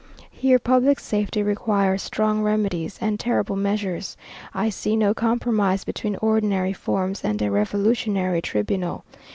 [0.31, 4.17] Here public safety requires strong remedies and terrible measures.
[4.51, 9.03] I see no compromise between ordinary forms and a revolutionary tribunal.